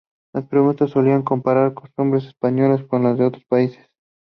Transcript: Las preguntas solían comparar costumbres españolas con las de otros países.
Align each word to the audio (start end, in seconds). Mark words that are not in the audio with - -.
Las 0.33 0.47
preguntas 0.47 0.89
solían 0.89 1.21
comparar 1.21 1.75
costumbres 1.75 2.25
españolas 2.25 2.83
con 2.83 3.03
las 3.03 3.19
de 3.19 3.25
otros 3.25 3.45
países. 3.45 3.87